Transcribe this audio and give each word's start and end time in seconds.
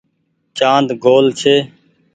چآند 0.57 0.89
گول 1.03 1.25
ڇي۔ 1.39 1.55